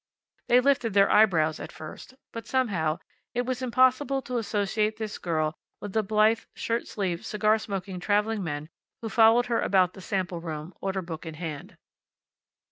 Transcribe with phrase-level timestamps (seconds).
[0.47, 2.97] They lifted their eye brows at first, but, somehow,
[3.35, 8.43] it was impossible to associate this girl with the blithe, shirt sleeved, cigar smoking traveling
[8.43, 8.69] men
[9.03, 11.77] who followed her about the sample room, order book in hand.